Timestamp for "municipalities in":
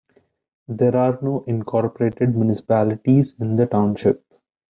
2.35-3.55